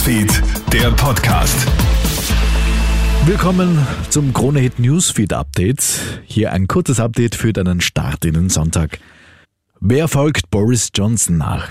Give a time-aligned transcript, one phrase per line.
[0.00, 1.54] Newsfeed, der Podcast.
[3.26, 5.82] Willkommen zum Krone Hit Newsfeed Update.
[6.24, 8.98] Hier ein kurzes Update für deinen Start in den Sonntag.
[9.78, 11.68] Wer folgt Boris Johnson nach?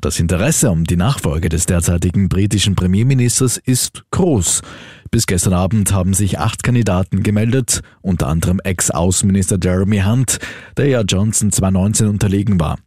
[0.00, 4.62] Das Interesse um die Nachfolge des derzeitigen britischen Premierministers ist groß.
[5.10, 10.38] Bis gestern Abend haben sich acht Kandidaten gemeldet, unter anderem Ex-Außenminister Jeremy Hunt,
[10.78, 12.78] der ja Johnson 2019 unterlegen war.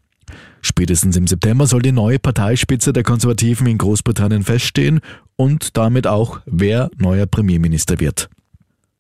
[0.62, 5.00] Spätestens im September soll die neue Parteispitze der Konservativen in Großbritannien feststehen
[5.36, 8.30] und damit auch, wer neuer Premierminister wird.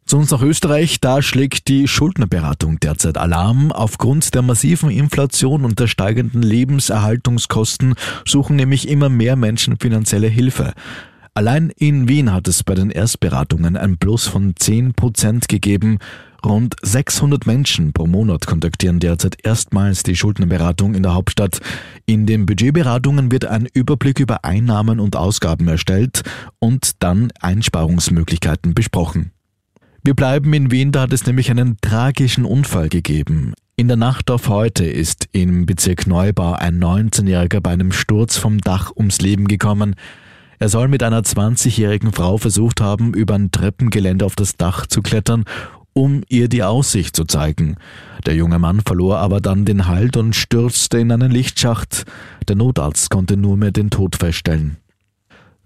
[0.09, 3.71] Zu uns nach Österreich, da schlägt die Schuldnerberatung derzeit Alarm.
[3.71, 7.93] Aufgrund der massiven Inflation und der steigenden Lebenserhaltungskosten
[8.25, 10.73] suchen nämlich immer mehr Menschen finanzielle Hilfe.
[11.33, 15.99] Allein in Wien hat es bei den Erstberatungen ein Plus von 10 Prozent gegeben.
[16.45, 21.59] Rund 600 Menschen pro Monat kontaktieren derzeit erstmals die Schuldnerberatung in der Hauptstadt.
[22.05, 26.23] In den Budgetberatungen wird ein Überblick über Einnahmen und Ausgaben erstellt
[26.59, 29.31] und dann Einsparungsmöglichkeiten besprochen.
[30.01, 33.53] Wir bleiben in Wien, da hat es nämlich einen tragischen Unfall gegeben.
[33.75, 38.59] In der Nacht auf heute ist im Bezirk Neubau ein 19-Jähriger bei einem Sturz vom
[38.59, 39.95] Dach ums Leben gekommen.
[40.61, 45.01] Er soll mit einer 20-jährigen Frau versucht haben, über ein Treppengelände auf das Dach zu
[45.01, 45.45] klettern,
[45.93, 47.77] um ihr die Aussicht zu zeigen.
[48.25, 52.05] Der junge Mann verlor aber dann den Halt und stürzte in einen Lichtschacht.
[52.49, 54.75] Der Notarzt konnte nur mehr den Tod feststellen.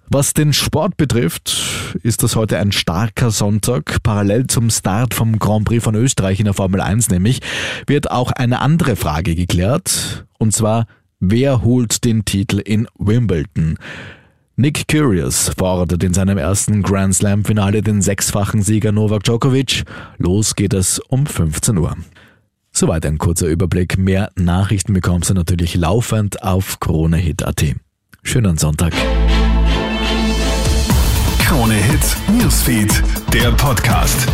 [0.10, 4.04] Was den Sport betrifft, ist das heute ein starker Sonntag.
[4.04, 7.40] Parallel zum Start vom Grand Prix von Österreich in der Formel 1 nämlich,
[7.88, 10.28] wird auch eine andere Frage geklärt.
[10.38, 10.86] Und zwar,
[11.20, 13.80] wer holt den Titel in Wimbledon?
[14.56, 19.84] Nick Curious fordert in seinem ersten Grand Slam Finale den sechsfachen Sieger Novak Djokovic.
[20.20, 21.98] Los geht es um 15 Uhr.
[22.72, 23.98] Soweit ein kurzer Überblick.
[23.98, 27.76] Mehr Nachrichten bekommst du natürlich laufend auf KroneHit.at.
[28.22, 28.94] Schönen Sonntag.
[31.40, 33.02] Krone Hit Newsfeed,
[33.34, 34.28] der Podcast.